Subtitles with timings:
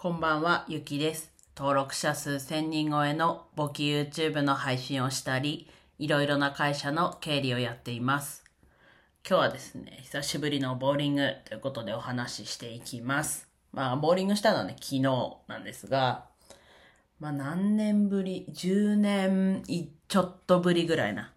[0.00, 1.32] こんばんは、ゆきです。
[1.56, 8.44] 登録者数1000人超えの簿記 YouTube の配信をしたり、いろいろな会社の経理をやっています。
[9.28, 13.48] 今日はですね、久しぶりのボーリングということでお話ししていきます。
[13.72, 15.02] まあ、ボーリングしたのはね、昨日
[15.48, 16.26] なんですが、
[17.18, 19.64] まあ何年ぶり ?10 年
[20.06, 21.32] ちょっとぶりぐらいな、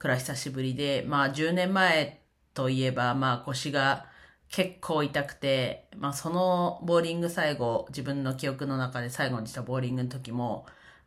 [0.00, 2.22] くらい久しぶりで、まあ10年前
[2.54, 4.06] といえば、まあ腰が
[4.48, 10.66] 結構痛くて、まあそのボーリング最後、自分の記憶の中で最後にしたボーリングの時も、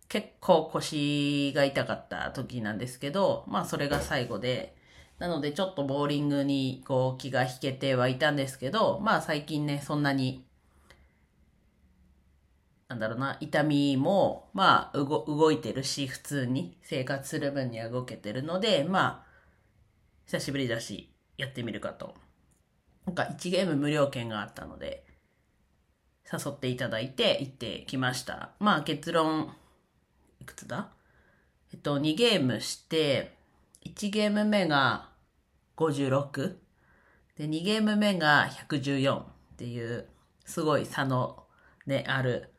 [0.10, 4.76] 結構腰が痛かった時なんですけど、まあそれが最後で、
[5.20, 10.48] なのでちょっとボーリングにこう気が引けてはいたんですけど、まあ最近ね、そんなに
[12.90, 19.28] なんだろうな、痛みも、まあ、動、動いてるし、普通に生活する分には動けてるので、まあ、
[20.26, 22.16] 久しぶりだし、やってみるかと。
[23.08, 25.04] なんか、1ゲーム無料券があったので、
[26.32, 28.52] 誘っていただいて、行ってきました。
[28.60, 29.56] まあ、結論、
[30.40, 30.90] いくつだ？
[31.74, 33.38] えっと、2ゲームして、
[33.86, 35.10] 1ゲーム目が
[35.78, 36.58] 56、
[37.38, 40.08] で、2ゲーム目が114っていう、
[40.46, 41.46] すごい差の
[41.86, 42.54] ね、ある、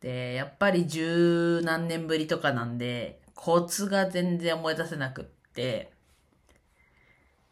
[0.00, 5.92] で、やっぱり十何年ぶりとかなんで、コツが全然思い出せなくって、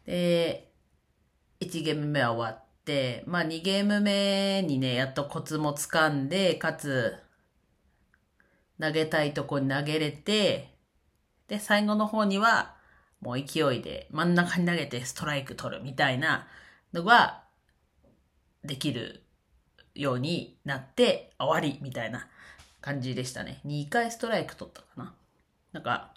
[0.05, 0.72] で、
[1.59, 7.15] 1ゲーム目は終わって、まあ2ゲーム目にね、やっとコツもつかんで、かつ、
[8.79, 10.73] 投げたいとこに投げれて、
[11.47, 12.75] で、最後の方には、
[13.21, 16.47] もう勢いで真ん中に投げてストライク取るみたいな
[16.91, 17.43] のが、
[18.63, 19.23] できる
[19.93, 22.27] ようになって終わりみたいな
[22.81, 23.61] 感じでしたね。
[23.65, 25.13] 2回ストライク取ったかな。
[25.71, 26.13] なんか、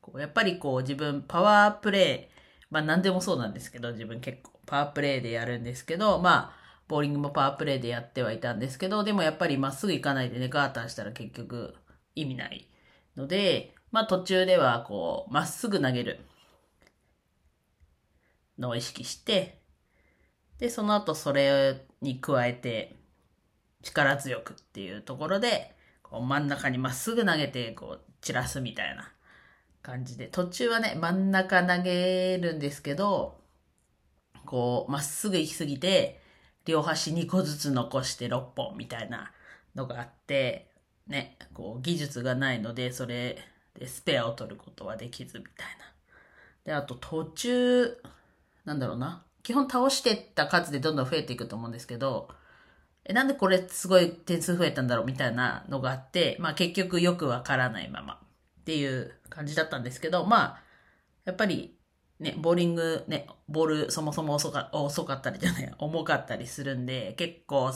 [0.00, 2.37] こうやっぱりこう自分パワープレイ、
[2.70, 11.74] まあ何でもそうなんですけど、自分結構パワープレイでやるんですけど、まあ、ボーリングもパワープレイでやってはいたんですけど、でもやっぱりまっすぐ行かないでね、ガーターしたら結局
[12.14, 12.68] 意味ない
[13.16, 16.20] ので、まあ途中ではこう、まっすぐ投げる
[18.58, 19.62] のを意識して、
[20.58, 22.96] で、その後それに加えて、
[23.82, 29.12] 力強くっていうところで、こう真ん中にまっすぐ投げて、こう、散らすみたいな
[29.88, 33.38] 感じで、途中はね、真ん中投げるんですけど、
[34.44, 36.20] こう、まっすぐ行き過ぎて、
[36.66, 39.32] 両端2個ずつ残して6本みたいな
[39.74, 40.70] のがあって、
[41.06, 43.38] ね、こう、技術がないので、それ
[43.78, 45.84] でスペアを取ることはできずみたいな。
[46.66, 47.96] で、あと途中、
[48.66, 49.24] なんだろうな。
[49.42, 52.28] 基本倒してった数でどんどん増えていくと思うんですけど、
[53.06, 58.20] え、なんでこれすごい点数増えたんだろうみたいなのがあって、まあ結局よくわからないまま
[58.68, 60.62] っていう感じだったんですけど、まあ、
[61.24, 61.74] やっぱり
[62.20, 67.72] ね、ボーリングね、ボールそもそも遅か遅かったりじゃない、 重かったりするんで、結構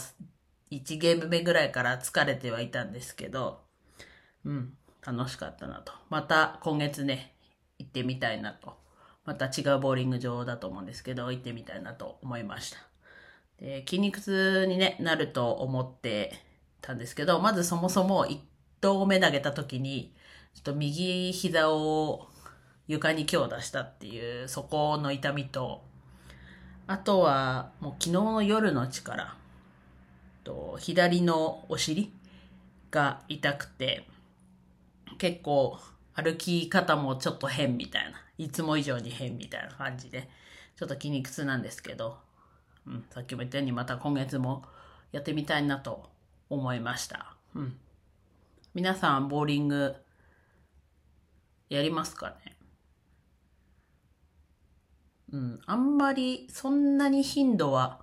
[0.70, 3.62] 1ゲーム目ぐらいから疲れてはいたんですけど、
[4.44, 5.94] うん、楽しかったなと。
[6.10, 7.36] また今月ね、
[7.78, 8.76] 行ってみたいなと。
[9.24, 12.76] また違うボーリング場だと思うんですけど、行ってみたいなと思いました。
[13.58, 16.34] で筋肉痛に、ね、なると思って
[16.82, 18.38] たんですけど、まずそもそも1
[18.82, 20.14] 投目投げた時に、
[20.54, 22.28] ちょっと右膝を
[22.86, 25.82] 床に強打したっていう、そこの痛みと、
[26.86, 29.36] あとはもう昨日の夜の力、
[30.44, 32.12] と左のお尻
[32.90, 34.06] が痛くて、
[35.18, 35.78] 結構
[36.14, 40.28] 歩き方もちょっと変みたいな、いつも以上に変みたいな感じで、
[40.76, 42.18] ちょっと筋肉痛なんですけど、
[42.86, 44.64] うん、さっきも言ったようにまた今月も
[45.12, 46.10] やってみたいなと
[46.50, 47.36] 思いました。
[47.54, 47.76] うん。
[48.74, 49.94] 皆さん、ボーリング、
[51.72, 52.54] やりますかね
[55.32, 55.60] うん。
[55.64, 58.02] あんまり、そんなに頻度は、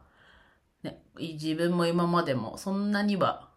[0.82, 3.50] ね、自分も今までもそんなには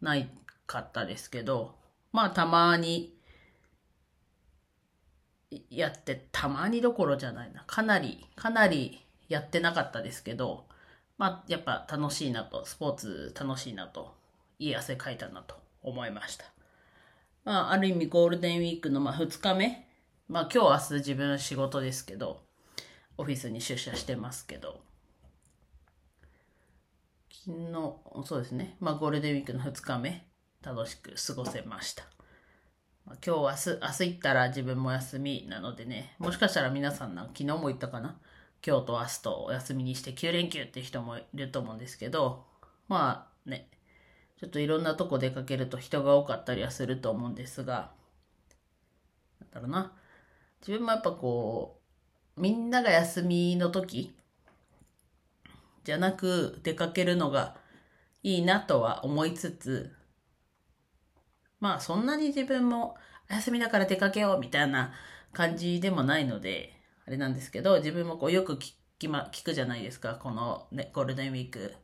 [0.00, 0.30] ない
[0.66, 1.74] かったですけど、
[2.12, 3.14] まあたまに、
[5.68, 7.64] やって、たまにどころじゃないな。
[7.66, 10.66] かなり、かなりやってなかったですけど、
[11.18, 14.14] まあ、やっぱ楽しいなと、スポーツ楽しいなと、
[14.58, 16.57] いい汗かいたなと思いました。
[17.48, 19.88] まあ、ある意味ゴールデンウィークのまあ2日目、
[20.28, 22.42] まあ今日明日自分仕事ですけど、
[23.16, 24.82] オフィスに出社してますけど、
[27.32, 30.26] 昨日、そうですね、まあゴールデンウィークの2日目、
[30.62, 32.04] 楽しく過ごせました。
[33.06, 38.18] まあ、今日、明日、明日行ったら自分も休みなのでね、もしかしたら皆さんな、昨日も言ったかな。
[38.62, 42.44] 今日と明日とお休みにして9連休って人もいると思うんですけど、
[42.88, 43.70] まあね、
[44.38, 47.90] ちょっといろんなとこ出かけると人が多かったりはすると思うんですが、
[49.40, 49.92] なんだろうな。
[50.60, 51.80] 自分もやっぱこ
[52.36, 54.14] う、みんなが休みの時
[55.82, 57.56] じゃなく出かけるのが
[58.22, 59.92] いいなとは思いつつ、
[61.58, 62.96] まあそんなに自分も
[63.28, 64.92] 休みだから出かけようみたいな
[65.32, 66.74] 感じでもないので、
[67.06, 70.14] あれなんですけど、自分もこうよく聞きま、聞くじゃないですか。
[70.14, 71.74] このね、ゴールデンウィーク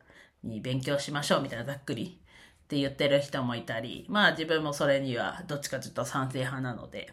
[0.44, 2.20] に勉強しましょうみたいなざっくり
[2.64, 7.12] って言ってる人もいたり、まあ自分もそれにはどっちかというと賛成派なので、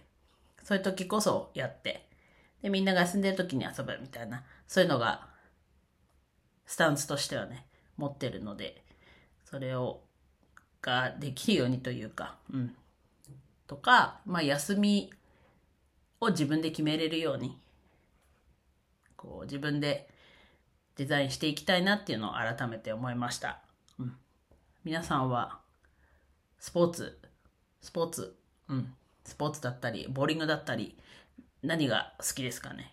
[0.64, 2.08] そういう時こそやって、
[2.62, 5.28] で、みんなが休んでる時に遊ぶみたいな、そういうのが、
[6.66, 7.66] スタンスとしてはね、
[7.98, 8.84] 持ってるので、
[9.44, 10.02] それを、
[10.82, 12.76] ができるようにというか、うん。
[13.68, 15.12] とか、まあ休み
[16.22, 17.58] を自分で決めれるように、
[19.18, 20.10] こう自分で
[20.96, 23.62] デザインしていきたいなっていうのを改めて思いました。
[24.84, 25.60] 皆さんは、
[26.58, 27.20] スポーツ、
[27.82, 28.36] スポーツ、
[28.68, 28.92] うん。
[29.24, 30.98] スポーツだったり、ボーリングだったり、
[31.62, 32.92] 何が好きですかね？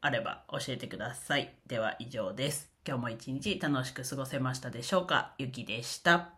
[0.00, 1.54] あれば教えてください。
[1.68, 2.72] では以上です。
[2.84, 5.34] 今日も一日楽しく過ごせましたでしょうか？
[5.38, 6.30] ゆきでした。